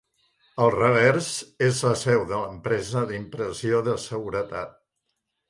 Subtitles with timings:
[0.63, 1.27] Al revers
[1.65, 4.75] és la seu de l'empresa d'impressió de seguretat.